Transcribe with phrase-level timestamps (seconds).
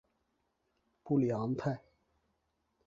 [1.03, 1.79] 布里昂泰。